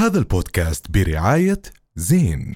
[0.00, 1.62] هذا البودكاست برعاية
[1.96, 2.54] زين.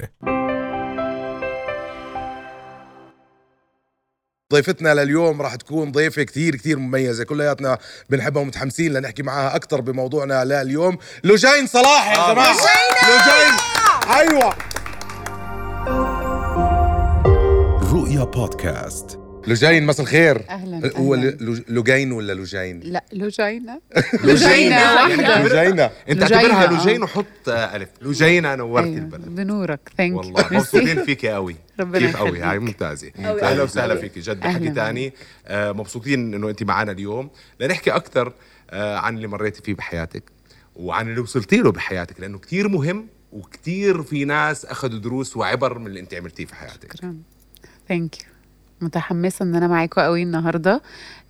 [4.52, 7.24] ضيفتنا لليوم راح تكون ضيفة كثير كثير مميزة.
[7.24, 7.78] كلياتنا
[8.10, 10.98] بنحبها ومتحمسين لنحكي معاها أكثر بموضوعنا لليوم.
[11.24, 12.56] لوجين صلاح يا جماعة.
[13.02, 13.54] لوجين.
[14.10, 14.54] أيوة.
[17.92, 19.23] رؤيا بودكاست.
[19.46, 20.44] لوجين مساء الخير.
[20.50, 21.14] أهلاً، هو
[21.68, 23.80] لوجين ولا لوجين؟ لا لوجينا
[24.24, 25.42] لوجينا واحدة.
[25.42, 26.66] لوجينا أنت اعتبرها.
[26.66, 27.88] لوجين وحط ألف.
[28.00, 29.28] لوجينا نورت أيوة، البلد.
[29.28, 29.80] بنورك.
[29.98, 32.38] thank you والله مبسوطين فيك قوي ربنا كيف قوي.
[32.40, 33.10] هاي ممتازة.
[33.18, 34.18] أهلا وسهلا فيك.
[34.18, 34.74] جد حكي بك.
[34.74, 35.12] تاني.
[35.46, 37.30] آه، مبسوطين إنه أنت معنا اليوم.
[37.60, 38.32] لنحكي أكثر
[38.70, 40.22] آه، عن اللي مريتي فيه بحياتك
[40.76, 45.86] وعن اللي وصلتي له بحياتك لأنه كثير مهم وكثير في ناس أخذوا دروس وعبر من
[45.86, 46.96] اللي أنت عملتيه في حياتك.
[46.96, 47.16] شكرا.
[47.88, 48.26] thank you
[48.84, 50.82] متحمسة إن أنا معاكم قوي النهاردة.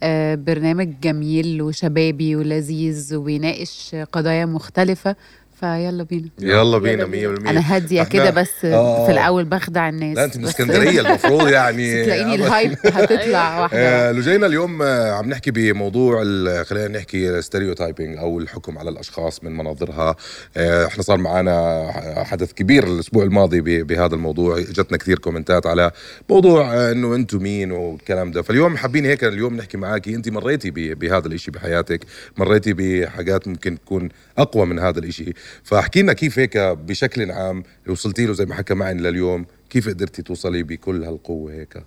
[0.02, 5.16] آه برنامج جميل وشبابي ولذيذ وبيناقش قضايا مختلفة
[5.60, 6.28] فيلا بينا.
[6.40, 9.06] يلا بينا 100% أنا إحنا- كده بس آه.
[9.06, 10.16] في الأول بخدع الناس.
[10.16, 14.82] لا أنت من اسكندرية المفروض يعني بس تلاقيني ال hype هتطلع واحدة آه، لجينا اليوم
[14.82, 16.22] آه، عم نحكي بموضوع
[16.62, 20.16] خلينا نحكي stereotyping أو الحكم على الأشخاص من مناظرها.
[20.56, 21.92] آه، إحنا صار معنا
[22.24, 24.60] حدث كبير الأسبوع الماضي ب- بهذا الموضوع.
[24.60, 25.90] جتنا كثير كومنتات على
[26.30, 28.42] موضوع آه، إنه أنتم مين والكلام ده.
[28.42, 30.14] فاليوم حابين هيك اليوم نحكي معاكي.
[30.14, 32.00] انت مريتي ب- بهذا الإشي بحياتك؟
[32.36, 38.26] مريتي بحاجات ممكن تكون أقوى من هذا الإشي؟ فاحكي لنا كيف هيك بشكل عام وصلتي
[38.26, 41.82] له زي ما حكى معي لليوم كيف قدرتي توصلي بكل هالقوة هيك؟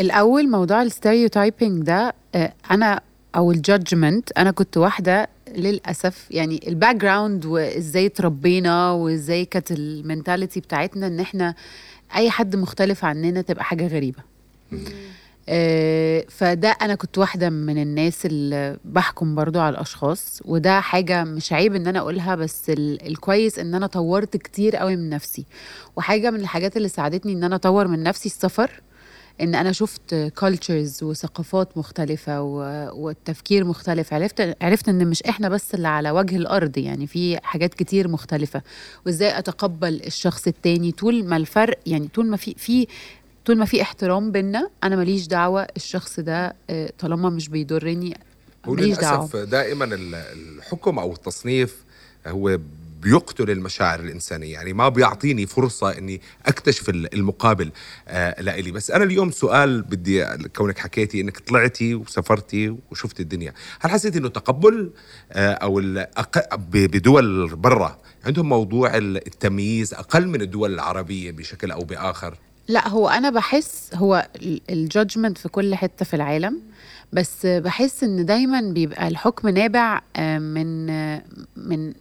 [0.00, 3.00] الأول موضوع ال stereotyping ده آه، أنا
[3.36, 9.79] أو ال judgement أنا كنت واحدة للأسف يعني ال background وإزاي اتربينا وإزاي كانت ال
[9.79, 11.54] mentality بتاعتنا إن إحنا
[12.16, 14.22] أي حد مختلف عننا تبقى حاجة غريبة.
[16.28, 21.74] فده أنا كنت واحدة من الناس اللي بحكم برضو على الأشخاص وده حاجة مش عيب
[21.74, 25.46] إن أنا أقولها بس ال- الكويس إن أنا طورت كتير قوي من نفسي.
[25.96, 28.82] وحاجة من الحاجات اللي ساعدتني إن أنا أطور من نفسي السفر
[29.40, 32.40] إن أنا شفت cultures وثقافات مختلفة
[32.92, 34.14] والتفكير مختلف.
[34.14, 38.62] عرفت عرفت إن مش إحنا بس اللي على وجه الأرض يعني في حاجات كتير مختلفة.
[39.06, 42.86] وإزاي أتقبل الشخص التاني طول ما الفرق يعني طول ما في في
[43.44, 48.16] طول ما في احترام بينا أنا ماليش دعوة الشخص ده آه، طالما مش بيضرني
[48.66, 49.18] ماليش دعوة.
[49.18, 51.84] وللاسف دائما ال- الحكم أو التصنيف
[52.26, 52.58] هو
[53.02, 57.72] بيقتل المشاعر الإنسانية يعني ما بيعطيني فرصة أني أكتشف ال- المقابل
[58.08, 58.70] آه لإلي.
[58.72, 63.54] بس أنا اليوم سؤال بدي كونك حكيتي أنك طلعتي وسافرتي وشفت الدنيا.
[63.80, 64.90] هل حسيتي أنه تقبل
[65.32, 65.80] آه أو
[66.72, 72.38] بدول برا؟ عندهم موضوع التمييز أقل من الدول العربية بشكل أو بآخر؟
[72.70, 74.26] لا هو أنا بحس هو
[74.70, 76.60] الجادجمنت في كل حتة في العالم
[77.12, 81.22] بس بحس إن دايما بيبقى الحكم نابع آه، من آه،
[81.56, 81.92] من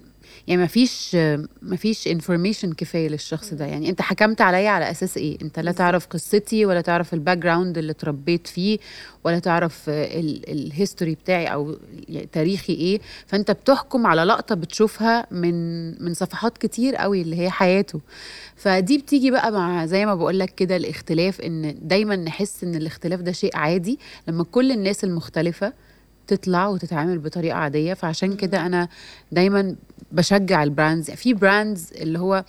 [0.49, 1.15] يعني ما فيش
[1.61, 3.65] ما فيش information كفاية للشخص ده.
[3.65, 7.77] يعني انت حكمت عليا على أساس إيه؟ انت لا تعرف قصتي ولا تعرف ال background
[7.77, 8.77] اللي اتربيت فيه
[9.23, 11.77] ولا تعرف ال history بتاعي أو
[12.09, 12.99] يعني تاريخي إيه.
[13.27, 17.99] فأنت بتحكم على لقطة بتشوفها من من صفحات كتير قوي اللي هي حياته.
[18.55, 23.19] فدي بتيجي بقى مع زي ما بقول لك كده الاختلاف إن دايما نحس إن الاختلاف
[23.21, 25.73] ده شيء عادي لما كل الناس المختلفة
[26.29, 27.93] تطلع وتتعامل بطريقة عادية.
[27.93, 28.87] فعشان كده أنا
[29.31, 29.75] دايما
[30.11, 31.11] بشجع ال brands.
[31.11, 32.43] في brands اللي هو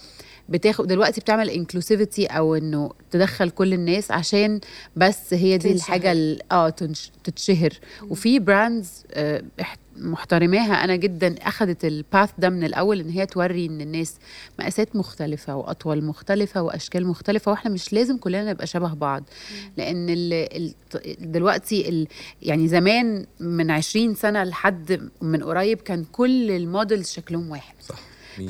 [0.50, 4.60] بتاخد دلوقتي بتعمل inclusivity أو إنه تدخل كل الناس عشان
[4.96, 5.76] بس هي دي تنشهر.
[5.76, 7.70] الحاجة ال- آه تنش- تتشهر.
[8.08, 10.84] وفي brands آه، اح- محترماها.
[10.84, 14.14] أنا جدا اخذت ال path ده من الأول إن هي توري إن الناس
[14.58, 19.22] مقاسات مختلفة واطوال مختلفة وأشكال مختلفة وإحنا مش لازم كلنا نبقى شبه بعض.
[19.76, 22.06] لأن ال ال دلوقتي ال
[22.42, 27.74] يعني زمان من 20 سنة لحد من قريب كان كل ال models شكلهم واحد.
[27.88, 27.98] صح.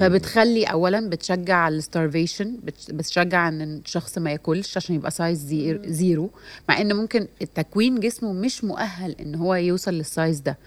[0.01, 2.57] فبتخلي اولا بتشجع ال starvation
[2.89, 6.31] بتشجع إن الشخص ما ياكلش عشان يبقى size zer- zero
[6.69, 10.59] مع إن ممكن التكوين جسمه مش مؤهل إن هو يوصل لل size ده.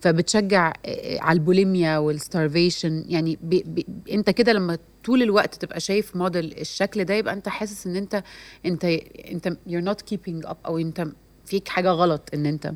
[0.00, 5.80] فبتشجع آه، على البوليميا وال starvation يعني بي بي أنت كده لما طول الوقت تبقى
[5.80, 8.22] شايف موديل الشكل ده يبقى أنت حاسس إن أنت
[8.66, 8.84] أنت
[9.32, 11.06] أنت you're not keeping up أو أنت
[11.46, 12.72] فيك حاجة غلط إن أنت.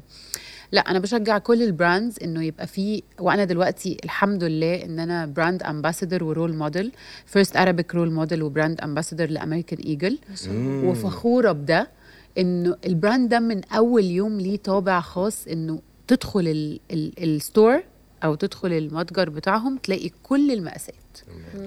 [0.72, 5.26] لا أنا بشجع كل ال brands إنه يبقى في وأنا دلوقتي الحمد لله إن أنا
[5.26, 6.92] brand ambassador و role model
[7.26, 10.18] first Arabic role model و brand ambassador ل American Eagle.
[10.84, 11.88] وفخورة بده
[12.38, 17.34] إنه ال brand ده من أول يوم ليه طابع خاص إنه تدخل ال- ال- ال
[17.34, 17.82] store
[18.24, 20.94] أو تدخل المتجر بتاعهم تلاقي كل المقاسات.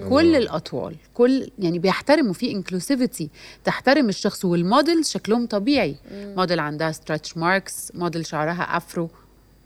[0.09, 0.95] كل الأطوال.
[1.13, 3.29] كل يعني بيحترموا في inclusivity
[3.63, 5.95] تحترم الشخص والموديل شكلهم طبيعي.
[6.13, 9.09] موديل عندها stretch marks model شعرها afro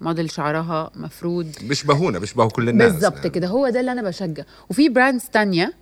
[0.01, 1.55] model شعرها مفرود.
[1.61, 2.91] بيشبهونا بيشبهوا كل الناس.
[2.91, 3.29] بالظبط يعني.
[3.29, 3.47] كده.
[3.47, 4.43] هو ده اللي أنا بشجع.
[4.69, 5.73] وفي brands تانية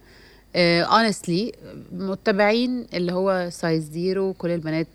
[0.55, 1.51] honestly
[1.91, 4.87] متبعين اللي هو size zero كل البنات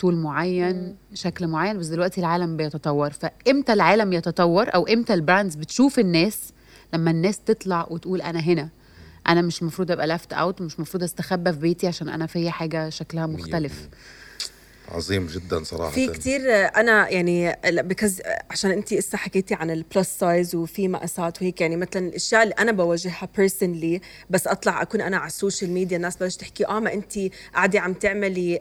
[0.00, 1.78] طول معين شكل معين.
[1.78, 3.10] بس دلوقتي العالم بيتطور.
[3.10, 6.52] فامتى العالم يتطور؟ أو إمتى ال brands بتشوف الناس
[6.94, 8.68] لما الناس تطلع وتقول أنا هنا؟
[9.28, 12.88] أنا مش المفروض أبقى left out مش المفروض أستخبى في بيتي عشان أنا في حاجة
[12.88, 13.88] شكلها مختلف.
[14.88, 15.90] عظيم جدا صراحة.
[15.90, 16.40] في كتير
[16.76, 21.76] أنا يعني because عشان انت لسه حكيتي عن ال plus size وفي مقاسات وهيك يعني
[21.76, 24.00] مثلا الأشياء اللي أنا بواجهها personally
[24.30, 27.12] بس أطلع أكون أنا على ال social media الناس بلش تحكي آه ما انت
[27.54, 28.60] قاعدة عم تعملي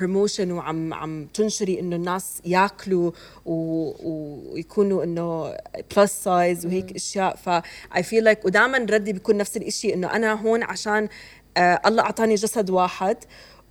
[0.00, 3.10] promotion وعم عم تنشري إنه الناس ياكلوا
[3.46, 5.54] و- ويكونوا إنه
[5.96, 7.36] plus size وهيك أشياء.
[7.36, 7.48] ف
[7.96, 11.08] I feel like ودائما ردي بيكون نفس الشيء إنه أنا هون عشان
[11.56, 13.16] آه الله أعطاني جسد واحد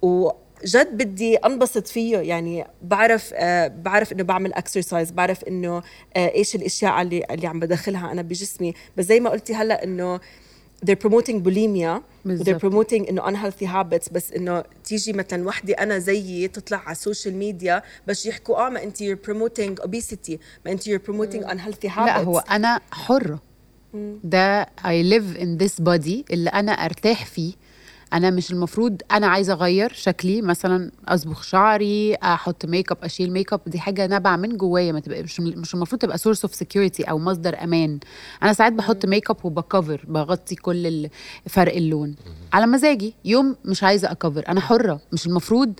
[0.01, 0.29] و
[0.65, 5.83] جد بدي انبسط فيه يعني بعرف آه بعرف إنه بعمل exercise بعرف إنه
[6.15, 8.73] آه إيش الأشياء اللي اللي عم بدخلها أنا بجسمي.
[8.97, 10.19] بس زي ما قلتي هلأ إنه
[10.85, 12.49] they're promoting bulimia بالظبط.
[12.49, 14.13] they're promoting إنه unhealthy habits.
[14.13, 18.69] بس إنه تيجي مثلا وحدة أنا زيي تطلع على ال social media بس يحكوا آه
[18.69, 22.05] ما انت you're promoting obesity ما انت you're promoting unhealthy habits.
[22.05, 23.39] لا هو أنا حره
[24.23, 27.53] ده I live in this body اللي أنا أرتاح فيه.
[28.13, 33.53] أنا مش المفروض أنا عايزة أغير شكلي مثلا أصبغ شعري أحط make up أشيل ميك
[33.53, 37.03] اب دي حاجة نابعة من جوايا ما تبقى مش مش المفروض تبقى source of security
[37.03, 37.99] أو مصدر أمان.
[38.43, 41.09] أنا ساعات بحط make up وب cover بغطي كل
[41.49, 42.15] فرق اللون.
[42.53, 44.99] على مزاجي يوم مش عايزة ا cover أنا حرة.
[45.11, 45.73] مش المفروض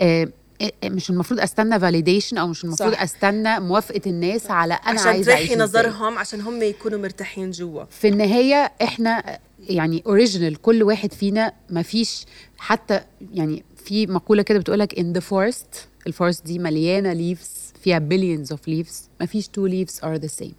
[0.00, 0.28] آه
[0.62, 3.02] آه، مش المفروض أستنى validation أو مش المفروض صح.
[3.02, 7.84] أستنى موافقة الناس على أنا عشان عايزة أعيش تريحي نظرهم عشان هم يكونوا مرتاحين جوا.
[7.90, 12.24] في النهاية إحنا يعني original كل واحد فينا ما فيش
[12.56, 13.00] حتى
[13.34, 18.48] يعني في مقولة كده بتقولك in the forest ال forest دي مليانة leaves فيها billions
[18.48, 20.54] of leaves ما فيش two leaves are the same.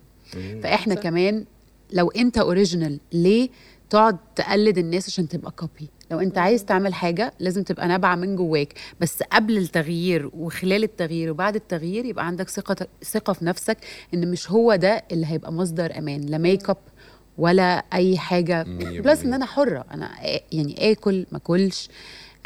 [0.64, 1.46] فإحنا كمان
[1.92, 3.50] لو أنت original ليه
[3.90, 8.36] تقعد تقلد الناس عشان تبقى copy لو أنت عايز تعمل حاجة لازم تبقى نابعة من
[8.36, 8.74] جواك.
[9.02, 13.78] بس قبل التغيير وخلال التغيير وبعد التغيير يبقى عندك ثقة ثقة في نفسك
[14.14, 16.22] إن مش هو ده اللي هيبقى مصدر أمان.
[16.22, 16.78] لا make up
[17.40, 18.64] ولا أي حاجة.
[18.64, 19.34] plus إن.
[19.34, 19.86] أنا حرة.
[19.94, 20.12] أنا
[20.52, 21.90] يعني آكل ما أكلش.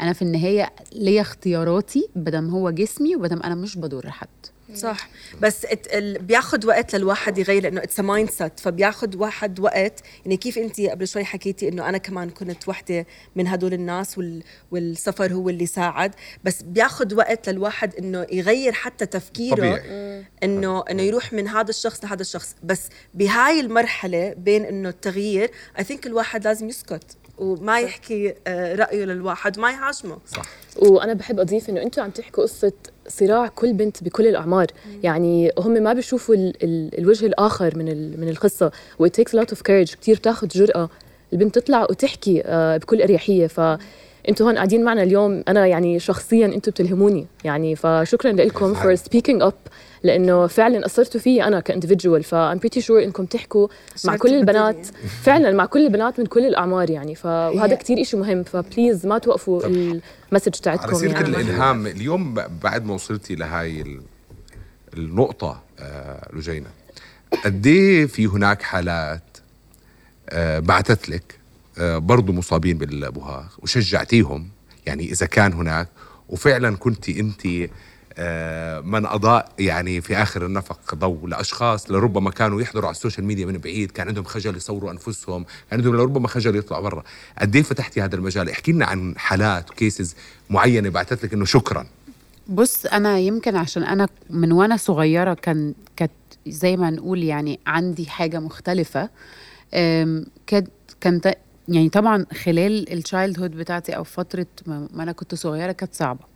[0.00, 4.28] أنا في النهاية ليا اختياراتي مادام هو جسمي ومادام أنا مش بضر حد
[4.76, 5.08] صح.
[5.40, 5.66] بس.
[6.00, 10.00] بياخد وقت للواحد يغير لأنه it's mindset فبياخد واحد وقت.
[10.24, 13.06] يعني كيف انت قبل شوي حكيتي إنه أنا كمان كنت وحدة
[13.36, 14.42] من هدول الناس وال...
[14.70, 16.14] والسفر هو اللي ساعد.
[16.44, 20.24] بس بياخد وقت للواحد إنه يغير حتى تفكيره طبيعي.
[20.42, 22.54] انه إنه يروح من هذا الشخص لهذا الشخص.
[22.62, 29.04] بس بهاي المرحلة بين إنه التغيير اي ثينك الواحد لازم يسكت وما يحكي آه، رأيه
[29.04, 30.18] للواحد وما يهاجمه.
[30.26, 30.44] صح.
[30.76, 32.72] وأنا بحب أضيف إنه أنتم عم تحكوا قصة
[33.08, 34.66] صراع كل بنت بكل الأعمار.
[35.02, 38.70] يعني هم ما بيشوفوا ال ال الوجه الآخر من ال من القصة.
[38.98, 39.96] و it takes a lot of courage.
[40.00, 40.88] كثير بتاخذ جرأة.
[41.32, 43.46] البنت تطلع وتحكي آه، بكل أريحية.
[43.46, 43.60] ف
[44.28, 45.44] أنتوا هون قاعدين معنا اليوم.
[45.48, 47.26] أنا يعني شخصيا أنتوا بتلهموني.
[47.44, 49.54] يعني فشكرا لكم for speaking up
[50.02, 53.68] لأنه فعلا اثرتوا فيي أنا ك individual ف I'm pretty sure إنكم تحكوا
[54.04, 54.86] مع كل البنات.
[55.22, 59.06] فعلا مع كل البنات من كل الأعمار يعني ف وهذا كثير شيء مهم ف please
[59.06, 61.28] ما توقفوا ال message تاعتكم سيرة يعني.
[61.28, 64.00] الإلهام اليوم بعد ما وصلتي لهاي ال-
[64.96, 66.68] النقطة آه لوجينا
[67.44, 69.22] قد إيه في هناك حالات
[70.30, 71.38] آه بعثت لك
[71.78, 74.48] برضو مصابين بالبهاق وشجعتيهم.
[74.86, 75.88] يعني إذا كان هناك
[76.28, 77.42] وفعلا كنت انت
[78.18, 83.26] آه من أضاء يعني في آخر النفق ضوء لأشخاص لربما كانوا يحضروا على ال social
[83.26, 87.02] media من بعيد كان عندهم خجل يصوروا أنفسهم كان عندهم لربما خجل يطلعوا برا.
[87.38, 90.16] قد إيه فتحتي هذا المجال؟ احكي لنا عن حالات و cases
[90.50, 91.86] معينة بعثت لك إنه شكرا.
[92.48, 96.12] بص أنا يمكن عشان أنا من وأنا صغيرة كان كانت
[96.46, 98.08] زي ما نقول يعني عندي
[99.74, 101.34] أم، كانت كانت
[101.68, 106.34] يعني طبعا خلال التشايلد هود بتاعتي أو فترة ما أنا كنت صغيرة كانت صعبة.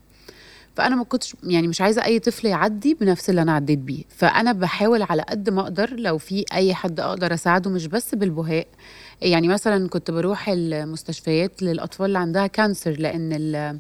[0.76, 4.04] فأنا ما كنتش يعني مش عايزة أي طفل يعدي بنفس اللي أنا عديت بيه.
[4.08, 8.66] فأنا بحاول على قد ما أقدر لو في أي حد أقدر أساعده مش بس بالبهاء.
[9.23, 13.78] يعني مثلا كنت بروح المستشفيات للأطفال اللي عندها كانسر لأن ال-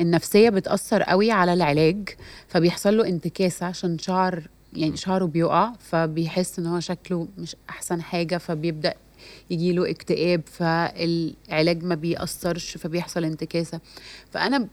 [0.00, 2.08] النفسية بتأثر قوي على العلاج
[2.48, 8.38] فبيحصل له انتكاسة عشان شعر يعني شعره بيقع فبيحس إن هو شكله مش أحسن حاجة
[8.38, 8.94] فبيبدأ
[9.50, 13.80] يجي له اكتئاب فالعلاج ما بيأثرش فبيحصل انتكاسة.
[14.30, 14.68] فأنا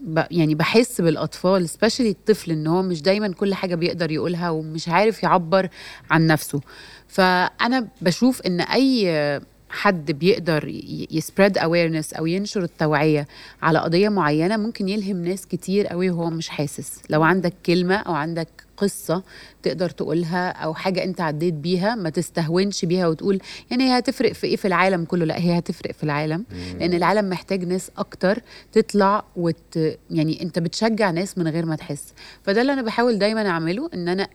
[0.00, 4.88] ب يعني بحس بالأطفال سبيشالي الطفل إن هو مش دايما كل حاجة بيقدر يقولها ومش
[4.88, 5.68] عارف يعبر
[6.10, 6.60] عن نفسه.
[7.08, 9.40] فأنا بشوف إن أي
[9.72, 10.68] حد بيقدر
[11.10, 13.26] يسبريد اويرنس أو ينشر التوعية
[13.62, 16.92] على قضية معينة ممكن يلهم ناس كتير قوي وهو مش حاسس.
[17.10, 19.22] لو عندك كلمة أو عندك قصة
[19.62, 24.46] تقدر تقولها أو حاجة أنت عديت بيها ما تستهونش بيها وتقول يعني هي هتفرق في
[24.46, 26.44] إيه في العالم كله؟ لا هي هتفرق في العالم.
[26.80, 28.38] لأن العالم محتاج ناس أكتر
[28.72, 29.78] تطلع وت
[30.10, 32.14] يعني أنت بتشجع ناس من غير ما تحس.
[32.42, 34.28] فده اللي أنا بحاول دايما أعمله إن أنا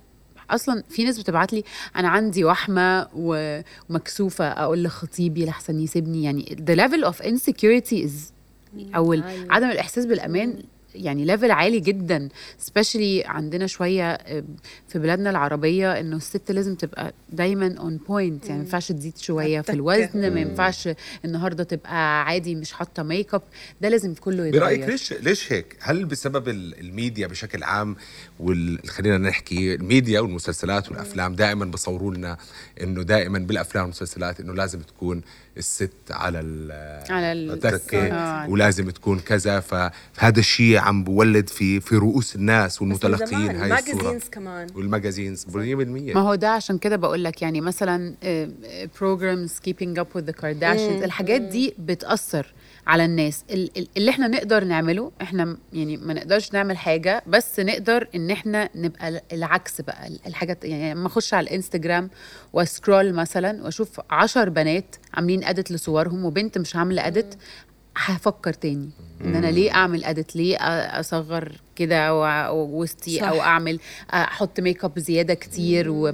[0.51, 1.63] أصلا في ناس بتبعت لي
[1.95, 6.23] أنا عندي وحمة ومكسوفة أقول لخطيبي لحسن يسيبني.
[6.23, 8.11] يعني the level of insecurity is
[8.95, 9.47] أوي عالي.
[9.49, 10.63] عدم الإحساس بالأمان
[10.97, 12.29] يعني level عالي جدا.
[12.59, 14.17] specially عندنا شوية
[14.87, 19.61] في بلادنا العربية إنه الست لازم تبقى دايما on point يعني ما ينفعش تزيد شوية
[19.61, 19.71] في.
[19.73, 20.89] الوزن ما ينفعش
[21.25, 23.41] النهارده تبقى عادي مش حاطة make up
[23.81, 24.61] ده لازم كله يتغير.
[24.63, 27.95] برأيك ليش ليش هيك؟ هل بسبب ال- الميديا بشكل عام
[28.39, 32.37] وال خلينا نحكي الميديا والمسلسلات والأفلام دائما بصوروا لنا
[32.81, 35.21] إنه دائما بالأفلام والمسلسلات إنه لازم تكون
[35.57, 38.49] الست على ال- على ال- التكة آه.
[38.49, 39.59] ولازم تكون كذا.
[39.59, 44.19] فهذا الشيء عم بولد في في رؤوس الناس والمتلقين هاي الصورة.
[44.31, 44.67] كمان.
[44.75, 45.49] وال magazines 100%
[46.15, 48.13] ما هو ده عشان كده بقول لك يعني مثلا
[49.01, 52.53] programs Keeping Up with the Kardashians الحاجات دي بتأثر
[52.87, 53.43] على الناس.
[53.51, 58.31] ال- ال- اللي إحنا نقدر نعمله إحنا يعني ما نقدرش نعمل حاجة بس نقدر إن
[58.31, 60.07] إحنا نبقى ال- العكس بقى.
[60.07, 62.09] ال- الحاجات يعني لما أخش على الإنستجرام
[62.53, 67.37] وأ scroll مثلا وأشوف عشر بنات عاملين edit لصورهم وبنت مش عاملة edit
[67.97, 68.89] هفكر تاني.
[69.21, 70.57] إن أنا ليه أعمل edit ليه
[70.99, 73.23] أصغر كده و- ووسطي صح.
[73.27, 73.79] أو اعمل
[74.13, 76.13] أحط make up زيادة كتير و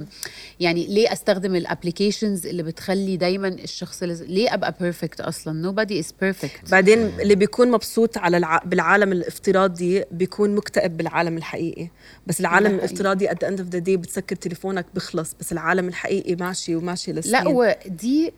[0.60, 4.02] يعني ليه أستخدم ال applications اللي بتخلي دايما الشخص.
[4.02, 6.70] ليه أبقى perfect أصلا؟ Nobody is perfect.
[6.70, 8.58] بعدين اللي بيكون مبسوط على الع...
[8.64, 11.88] بالعالم الافتراضي بيكون مكتئب بالعالم الحقيقي.
[12.26, 12.84] بس العالم ده حقيقي.
[12.86, 17.12] الافتراضي at the end of the day بتسكر تليفونك بخلص بس العالم الحقيقي ماشي وماشي
[17.12, 18.32] لسنين لا ودي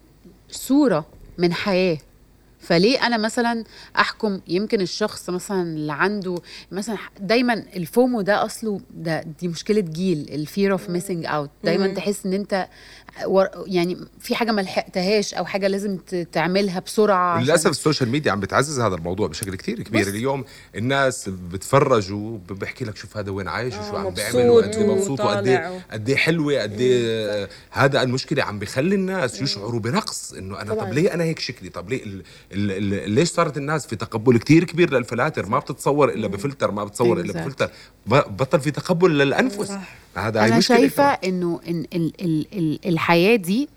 [0.51, 1.07] صورة
[1.39, 1.99] من حياة.
[2.67, 3.65] فليه أنا مثلا
[3.99, 6.35] أحكم؟ يمكن الشخص مثلا اللي عنده
[6.73, 11.51] مثلا دايما ال FOMO ده أصله ده دي مشكلة جيل ال fear of missing out
[11.65, 12.69] دايما تحس إن أنت
[13.67, 15.99] يعني في حاجة ما لحقتهاش أو حاجة لازم
[16.33, 20.09] تعملها بسرعة للأسف ال social media عم بتعزز هذا الموضوع بشكل كتير كبير.
[20.09, 20.45] اليوم
[20.75, 25.21] الناس بتفرجوا بحكي لك شوف هذا وين عايش وشو آه، عم بيعمل وقد إيه مبسوط
[25.21, 30.61] وقد إيه قد إيه حلوة قد إيه هذا المشكلة عم بخلي الناس يشعروا بنقص إنه
[30.61, 30.75] أنا.
[30.75, 32.23] طب ليه أنا هيك شكلي؟ طب ليه
[32.57, 37.33] ليش صارت الناس في تقبل كتير كبير للفلاتر؟ ما بتتصور إلا بفلتر ما بتصور إلا.
[37.33, 37.71] بفلتر.
[38.07, 39.73] بطل في تقبل للأنفس.
[40.15, 41.05] هذا أنا شايفة.
[41.05, 43.69] إنه إن ال ال ال الحياة دي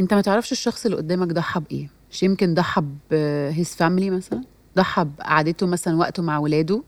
[0.00, 4.42] أنت ما تعرفش الشخص اللي قدامك ضحى بايه مش يمكن ضحى ب his family مثلا؟
[4.76, 6.82] ضحى بقعدته مثلا وقته مع ولاده.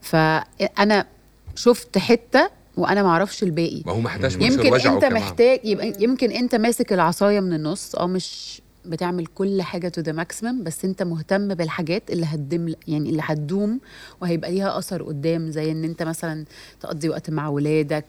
[0.00, 1.06] فأنا
[1.54, 3.82] شفت حتة وأنا ما أعرفش الباقي.
[3.86, 5.12] ما هو ما حداش يمكن أنت كمان.
[5.12, 10.12] محتاج يبقى يمكن أنت ماسك العصاية من النص آه مش بتعمل كل حاجة to the
[10.12, 13.80] maximum بس انت مهتم بالحاجات اللي هتدم يعني اللي هتدوم
[14.20, 16.44] وهيبقى ليها أثر قدام زي إن انت مثلا
[16.80, 18.04] تقضي وقت مع ولادك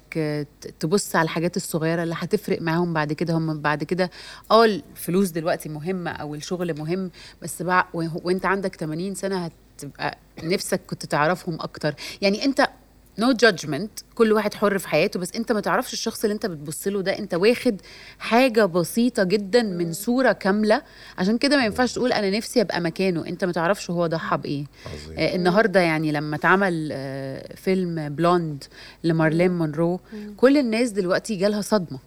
[0.79, 4.09] تبص على الحاجات الصغيرة اللي هتفرق معاهم بعد كده هم بعد كده
[4.51, 7.63] آه الفلوس دلوقتي مهمة أو الشغل مهم بس
[7.93, 11.95] وانت عندك 80 سنة هتبقى نفسك كنت تعرفهم أكتر.
[12.21, 12.69] يعني انت
[13.19, 16.45] no, no judgment كل واحد حر في حياته بس انت ما تعرفش الشخص اللي انت
[16.45, 17.19] بتبص له ده.
[17.19, 17.81] انت واخد
[18.19, 20.81] حاجة بسيطة جدا من صورة كاملة.
[21.17, 23.27] عشان كده ما ينفعش تقول أنا نفسي أبقى مكانه.
[23.27, 25.19] انت ما تعرفش هو ضحى بايه عظيم.
[25.19, 28.63] آه النهارده يعني لما اتعمل آه فيلم بلوند
[29.03, 29.99] لمارلين مونرو
[30.37, 31.99] كل الناس دلوقتي جالها صدمة.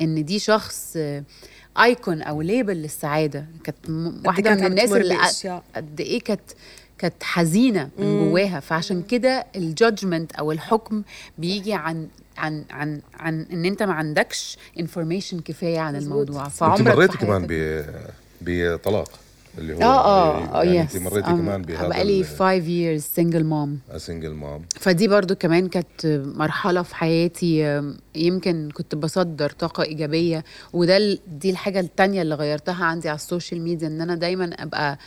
[0.00, 1.22] إن دي شخص آه
[1.82, 3.46] icon أو label للسعادة.
[3.64, 5.18] كانت م- واحدة من الناس اللي.
[5.76, 6.40] قد إيه كانت
[7.00, 8.60] كانت حزينة من جواها.
[8.60, 11.02] فعشان كده ال judgment أو الحكم
[11.38, 15.96] بيجي عن عن عن عن إن أنت ما عندكش information كفاية عن.
[15.96, 16.44] الموضوع.
[16.44, 17.46] أنت فعمرك مريتي في كمان
[18.40, 19.08] بطلاق؟
[19.58, 23.44] اللي هو آه آه آه يعني yes أنت مريتي كمان بهذا بقالي 5 years single
[23.52, 23.96] mom.
[23.96, 27.82] single mom فدي برضو كمان كانت مرحلة في حياتي.
[28.14, 30.44] يمكن كنت بصدر طاقة إيجابية.
[30.72, 34.98] وده دي الحاجة التانية اللي غيرتها عندي على السوشيال ميديا إن أنا دايما أبقى أه،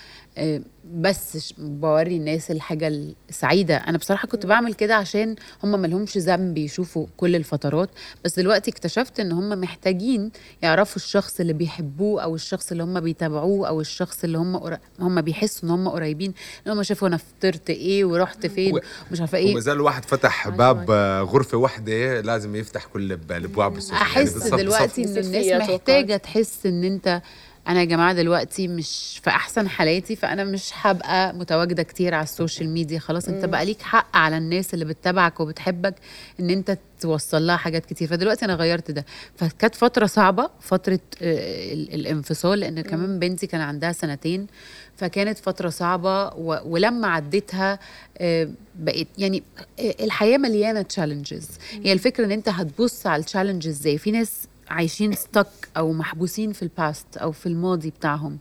[0.96, 2.88] بس بوري الناس الحاجة
[3.30, 3.75] السعيدة.
[3.78, 7.90] أنا بصراحة كنت بعمل كده عشان هم ملهمش ذنب يشوفوا كل الفترات
[8.25, 13.68] بس دلوقتي اكتشفت إن هم محتاجين يعرفوا الشخص اللي بيحبوه أو الشخص اللي هم بيتابعوه
[13.68, 16.34] أو الشخص اللي هم قر- هم بيحسوا إن هم قريبين
[16.68, 18.80] إن هم شافوا أنا فطرت إيه ورحت فين و-
[19.12, 19.52] مش عارفة إيه.
[19.52, 20.92] وما زال الواحد فتح باب
[21.30, 25.58] غرفة واحدة لازم يفتح كل ب- الأبواب السوشيال أحس بالصف- دلوقتي إن بصير الناس فيها
[25.58, 27.22] محتاجة تحس إن أنت
[27.67, 32.70] أنا يا جماعة دلوقتي مش في أحسن حالاتي فأنا مش هبقى متواجدة كتير على السوشيال
[32.70, 33.00] ميديا.
[33.00, 35.96] خلاص أنت بقى ليك حق على الناس اللي بتتابعك وبتحبك
[36.39, 38.08] إن أنت توصل لها حاجات كتير.
[38.08, 39.05] فدلوقتي أنا غيرت ده.
[39.36, 44.48] فكانت فترة صعبة فترة آه، ال- الانفصال لأن كمان بنتي كان عندها سنتين.
[44.96, 46.60] فكانت فترة صعبة و...
[46.65, 47.79] ولما عديتها
[48.17, 49.43] آه، بقيت يعني
[49.79, 51.48] آه، الحياة مليانة challenges
[51.84, 56.53] هي الفكرة إن أنت هتبص على ال challenges إزاي؟ في ناس عايشين stuck أو محبوسين
[56.53, 58.39] في ال past أو في الماضي بتاعهم.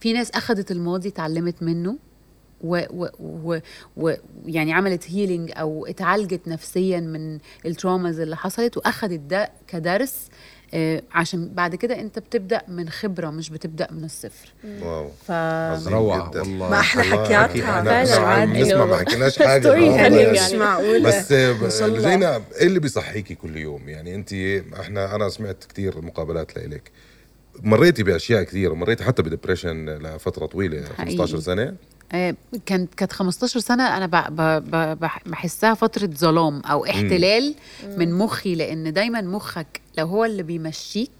[0.00, 1.96] في ناس اخذت الماضي اتعلمت منه
[2.60, 2.80] و,
[3.20, 3.58] و,
[3.96, 4.12] و,
[4.46, 10.28] يعني عملت healing أو اتعالجت نفسيا من ال traumas اللي حصلت واخذت ده كدرس
[11.12, 14.48] عشان بعد كده انت بتبدأ من خبرة مش بتبدأ من الصفر
[14.82, 15.96] wow ف جداً.
[15.96, 17.82] والله ما أحلى والله حكياتها.
[17.82, 18.84] فعلاً.
[18.84, 20.32] ما حكيناش حاجة آه، يعني.
[20.32, 21.98] مش معقولة بس الله.
[22.00, 24.32] زينب إيه اللي بيصحيكي كل يوم يعني أنت
[24.80, 26.90] إحنا أنا سمعت كثير مقابلات لإلك
[27.62, 31.74] مريتي بأشياء كثير ومريتي حتى ب depression لفترة طويلة 15 سنة آه،
[32.66, 37.54] كانت كانت 15 سنة أنا ب- ب- ب- بح- بحسها فترة ظلام أو احتلال
[37.96, 41.10] من مخي لأن دايما مخك لو هو اللي بيمشيك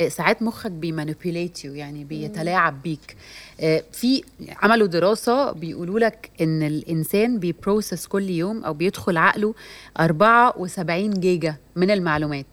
[0.00, 3.16] آه، ساعات مخك بي manipulate you يعني بيتلاعب بيك.
[3.60, 4.22] آه، في
[4.62, 9.54] عملوا دراسة بيقولوا لك إن الإنسان بي process كل يوم أو بيدخل عقله
[10.00, 12.46] 74 جيجا من المعلومات.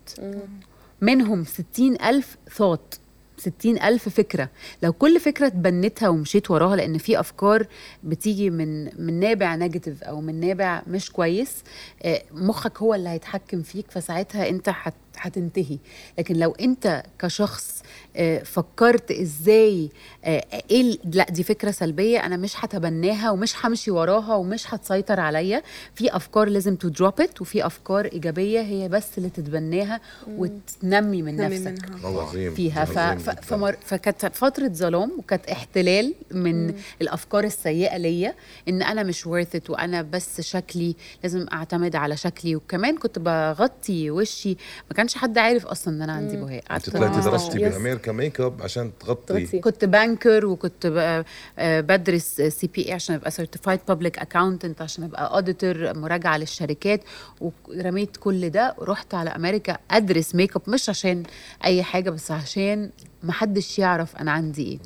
[1.01, 2.99] منهم 60 ألف ثوت
[3.45, 4.49] 60 ألف فكرة.
[4.83, 7.67] لو كل فكرة تبنتها ومشيت وراها لأن في أفكار
[8.03, 11.63] بتيجي من من نابع negative أو من نابع مش كويس
[12.03, 15.77] آه، مخك هو اللي هيتحكم فيك فساعتها أنت هت هتنتهي.
[16.19, 17.83] لكن لو انت كشخص
[18.15, 19.89] آه، فكرت إزاي
[20.25, 25.63] آه، إيه لا دي فكرة سلبية أنا مش هتبناها ومش همشي وراها ومش هتسيطر عليا.
[25.95, 31.37] في افكار لازم to drop it وفي افكار ايجابية هي بس اللي تتبناها وتنمي من
[31.37, 32.51] تنمي نفسك منها.
[32.55, 32.85] فيها.
[32.85, 32.97] ف...
[32.97, 33.29] عظيم ف...
[33.29, 33.41] جداً.
[33.41, 33.75] فمر...
[33.85, 38.35] فكانت فترة ظلام وكانت احتلال من الافكار السيئة ليا
[38.69, 42.55] ان أنا مش worth it وأنا بس شكلي لازم اعتمد على شكلي.
[42.55, 44.57] وكمان كنت بغطي وشي
[44.89, 47.29] ما كانش حد عارف أصلا إن أنا عندي بهاق انت طلعتي.
[47.29, 47.57] درستي.
[47.59, 49.59] بأمريكا ميك أب عشان تغطي.
[49.59, 51.23] كنت banker وكنت ب-
[51.59, 57.01] آه، بدرس CPA عشان أبقى certified public accountant عشان أبقى auditor مراجعة للشركات
[57.41, 61.23] ورميت كل ده ورحت على أمريكا أدرس ميك أب مش عشان
[61.65, 62.89] أي حاجة بس عشان
[63.23, 64.79] محدش يعرف أنا عندي إيه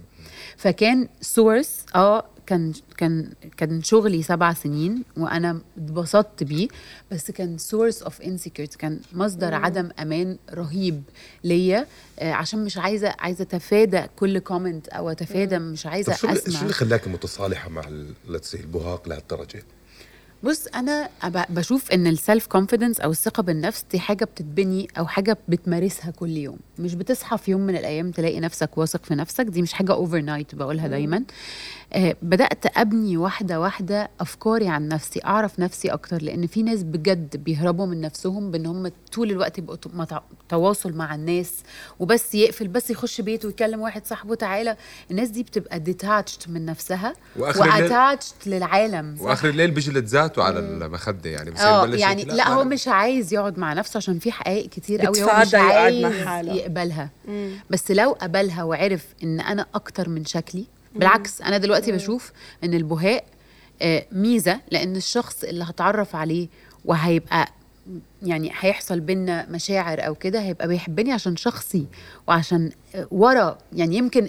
[0.57, 6.67] فكان source آه كان كان كان شغلي سبع سنين وأنا اتبسطت بيه
[7.11, 11.03] بس كان source of insecurity كان مصدر عدم أمان رهيب
[11.43, 11.87] ليا
[12.19, 16.39] آه، عشان مش عايزة عايزة أتفادى كل comment أو أتفادى مش عايزة طب شو اللي-
[16.41, 17.83] شو اسمع اللي خلاكي متصالحة مع
[18.53, 19.63] البهاق لهالدرجة؟
[20.43, 21.09] بص أنا
[21.49, 26.29] بشوف إن ال self confidence أو الثقة بالنفس دي حاجة بتتبني أو حاجة بتمارسها كل
[26.37, 26.57] يوم.
[26.79, 29.45] مش بتصحى في يوم من الأيام تلاقي نفسك واثق في نفسك.
[29.45, 31.23] دي مش حاجة overnight بقولها دايما.
[31.93, 37.37] آه بدأت أبني واحدة واحدة أفكاري عن نفسي أعرف نفسي أكتر لأن في ناس بجد
[37.43, 39.77] بيهربوا من نفسهم بإن هم طول الوقت يبقوا
[40.49, 41.53] تواصل مع الناس
[41.99, 44.75] وبس يقفل بس يخش بيته ويكلم واحد صاحبه تعالى.
[45.11, 49.17] الناس دي بتبقى ديتاتشد من نفسها واتاتشد للعالم.
[49.21, 52.87] وآخر الليل بيجلد ذاته على المخده يعني بصير آه يبلش يعني يقول لا هو مش
[52.87, 56.67] عايز يقعد مع نفسه عشان في حقائق كتير قوي هو مش يقعد مع عايز حاله.
[56.69, 57.09] يقبلها
[57.69, 62.31] بس لو قبلها وعرف إن أنا أكتر من شكلي بالعكس أنا دلوقتي بشوف
[62.63, 63.25] إن البهاء
[63.81, 66.47] آه، ميزة لأن الشخص اللي هتعرف عليه
[66.85, 67.47] وهيبقى
[68.23, 71.85] يعني هيحصل بينا مشاعر أو كده هيبقى بيحبني عشان شخصي
[72.27, 72.71] وعشان
[73.11, 73.57] ورا.
[73.73, 74.27] يعني يمكن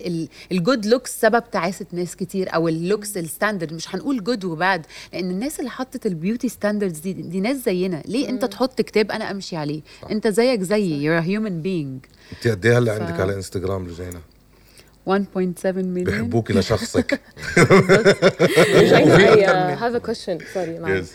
[0.53, 4.45] ال good looks سبب تعاسة ناس كتير أو ال looks ال standard مش هنقول good
[4.45, 8.03] و bad لأن الناس اللي حطت ال beauty standards دي دي ناس زينا.
[8.07, 12.09] ليه أنت تحط كتاب أنا أمشي عليه؟ أنت زيك زيي a human being.
[12.33, 14.21] أنت قد إيه هلا ف- عندك على انستغرام لجينا؟
[15.11, 17.21] 1.7 مليون بحبوكي لشخصك
[17.59, 21.07] رجعنا I have a question sorry Yes.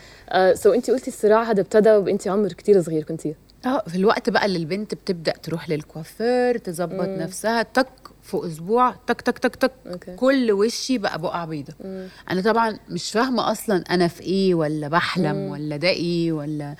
[0.54, 3.36] so انت قلتي الصراع هذا ابتدى وانت عمر كتير صغير كنتي.
[3.66, 7.88] آه في الوقت بقى اللي البنت بتبدأ تروح للكوافير تظبط نفسها تك
[8.24, 10.15] في أسبوع تك تك تك تك okay.
[10.16, 11.74] كل وشي بقى بقع بيضة.
[12.32, 16.76] أنا طبعا مش فاهمة أصلا أنا في إيه ولا بحلم ولا ده إيه ولا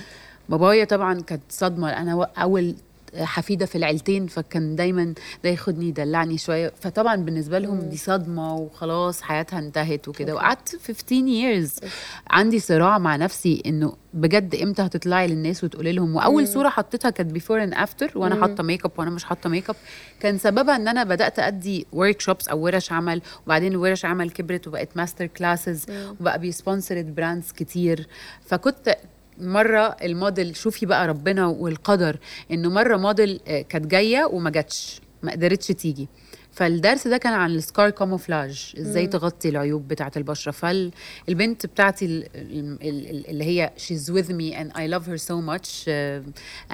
[0.50, 1.90] بابايا طبعا كانت صدمة.
[1.90, 2.76] أنا أول
[3.18, 6.74] حفيدة في العيلتين فكان دايما ده ياخدني يدلعني شوية.
[6.82, 10.36] فطبعا بالنسبة لهم دي صدمة وخلاص حياتها انتهت وكده.
[10.36, 11.86] وقعدت 15 years
[12.30, 17.32] عندي صراع مع نفسي إنه بجد إمتى هتطلعي للناس وتقولي لهم؟ وأول صورة حطيتها كانت
[17.32, 19.76] before and after وأنا حاطة ميك اب وأنا مش حاطة ميك اب
[20.20, 24.90] كان سببها إن أنا بدأت أدي workshops أو ورش عمل وبعدين الورش عمل كبرت وبقت
[24.98, 25.86] master classes
[26.22, 28.08] وبقى بي sponsored brands كتير.
[28.46, 28.96] فكنت
[29.40, 32.18] مرة الموديل شوفي بقى ربنا والقدر
[32.52, 36.08] إنه مرة موديل آه، كانت جاية وما جاتش ما قدرتش تيجي.
[36.52, 40.52] فالدرس ده كان عن ال scar camouflage إزاي تغطي العيوب بتاعة البشرة.
[40.52, 45.36] فالبنت بتاعتي ال- ال- ال- اللي هي she's with me and I love her so
[45.50, 46.24] much آه،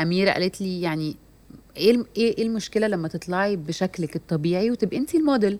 [0.01, 1.15] أميرة قالت لي يعني
[1.77, 5.59] إيه الم- إيه إيه المشكلة لما تطلعي بشكلك الطبيعي وتبقي انت الموديل؟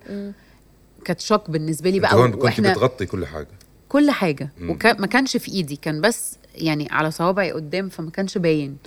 [1.05, 3.47] كانت shock بالنسبة لي بقى كنت بتغطي كل حاجة.
[3.89, 4.49] كل حاجة.
[4.61, 8.77] وما كانش في إيدي كان بس يعني على صوابعي قدام فما كانش باين.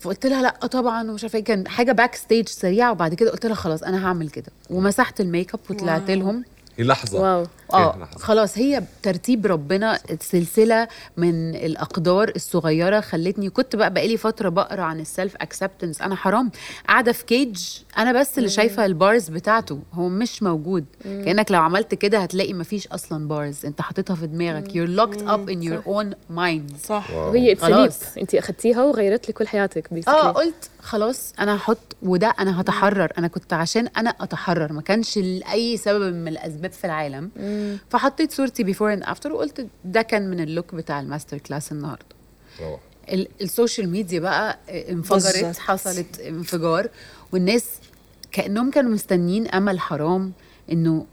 [0.00, 3.54] فقلت لها لأ طبعا ومش عارفة إيه كان حاجة backstage سريعة وبعد كده قلت لها
[3.54, 4.52] خلاص أنا هعمل كده.
[4.70, 6.44] ومسحت الميك اب وطلعت لهم.
[6.78, 7.20] هي لحظة.
[7.20, 7.46] wow.
[7.72, 8.18] آه لحظة.
[8.18, 15.00] خلاص هي ترتيب ربنا سلسله من الأقدار الصغيرة خلتني كنت بقى بقالي فترة بقرأ عن
[15.00, 16.50] ال self acceptance أنا حرام.
[16.88, 17.58] قاعدة في cage
[17.98, 19.78] أنا بس اللي شايفة ال bars بتاعته.
[19.92, 20.84] هو مش موجود.
[21.04, 24.68] كأنك لو عملت كده هتلاقي مفيش أصلا bars أنت حاططها في دماغك.
[24.68, 26.76] you're locked up in your own mind.
[26.86, 27.10] صح.
[27.10, 28.16] وهي خلاص.
[28.18, 30.36] أنت اخذتيها وغيرت لك كل حياتك آه basically.
[30.36, 33.12] قلت خلاص أنا هحط وده أنا هتحرر.
[33.18, 34.72] أنا كنت عشان أنا أتحرر.
[34.72, 36.28] ما كانش لأي سبب من
[36.64, 37.30] الاسباب في العالم.
[37.90, 41.72] فحطيت صورتي before and after وقلت ده كان من ال look بتاع ال master class
[41.72, 42.04] النهارده.
[43.40, 45.58] ال social media بقى انفجرت ضجت.
[45.58, 46.88] حصلت انفجار.
[47.32, 47.64] والناس
[48.32, 50.32] كأنهم كانوا مستنيين أمل حرام
[50.72, 51.06] إنه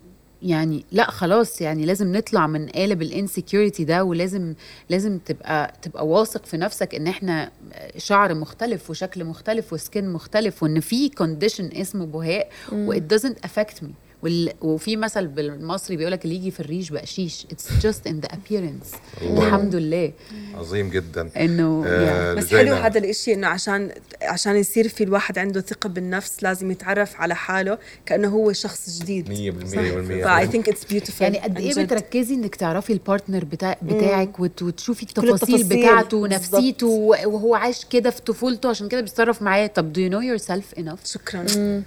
[0.44, 4.54] يعني لا خلاص يعني لازم نطلع من قالب ال insecurity ده ولازم
[4.90, 7.52] لازم تبقى تبقى واثق في نفسك إن إحنا
[7.98, 13.48] شعر مختلف وشكل مختلف و skin مختلف وإن في condition اسمه بهاق و it doesn't
[13.48, 13.90] affect me.
[14.24, 14.54] وال...
[14.62, 18.96] وفي مثل بالمصري بيقول لك اللي يجي في الريش بقشيش it's just in the appearance.
[19.22, 19.48] الله.
[19.48, 20.12] الحمد لله.
[20.56, 21.30] عظيم جدا.
[21.38, 22.36] إنه آه، يعني.
[22.36, 22.54] بس.
[22.56, 27.36] حلو هذا الإشي إنه عشان عشان يصير في الواحد عنده ثقة بالنفس لازم يتعرف على
[27.36, 29.28] حاله كأنه هو شخص جديد.
[29.30, 33.78] 100% ف I think it's beautiful يعني قد إيه بتركزي إنك تعرفي ال partner بتاع
[33.82, 35.56] بتاعك وت- وتشوفي كل التفاصيل.
[35.56, 35.80] التفاصيل.
[35.84, 36.18] بتاعته.
[36.18, 38.70] ونفسيته وهو عايش كده في طفولته.
[38.70, 41.06] عشان كده بيتصرف معاه طب do you know yourself enough?
[41.06, 41.46] شكرا.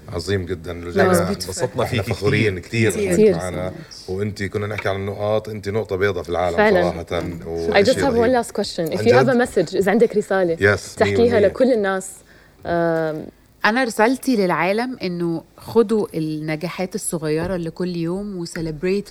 [0.09, 0.73] عظيم جدا.
[0.73, 3.37] انبسطنا إحنا فخورين كثير كتير.
[3.37, 3.73] معنا.
[4.09, 6.83] وانت كنا نحكي عن النقاط انت نقطة بيضاء في العالم فعلاً.
[6.83, 8.93] صراحة I just have one last question.
[8.93, 11.43] If عن you have a جد؟ message إذا عندك رسالة Yes, تحكيها 100%.
[11.43, 12.11] لكل الناس.
[13.65, 19.09] أنا رسالتي للعالم إنه خدوا النجاحات الصغيرة اللي كل يوم و celebrate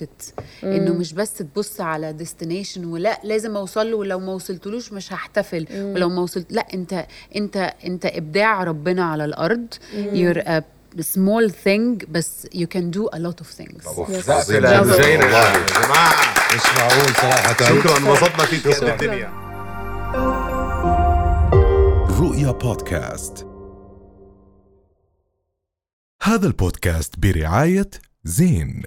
[0.64, 5.66] إنه مش بس تبص على destination ولا لازم أوصل له ولو ما وصلتلوش مش هحتفل.
[5.72, 9.66] ولو ما وصلت لا أنت أنت أنت إبداع ربنا على الأرض.
[9.94, 10.62] you're a
[11.02, 13.86] small thing بس you can do a lot of things.
[13.86, 14.14] والله.
[14.14, 14.82] يا
[15.82, 16.34] جماعة.
[16.54, 17.54] مش معقول صراحة.
[17.54, 18.68] شكرا انبسطنا فيك.
[18.68, 19.44] قد الدنيا
[22.20, 23.46] رؤيا بودكاست.
[26.22, 27.90] هذا البودكاست برعاية
[28.24, 28.82] زين.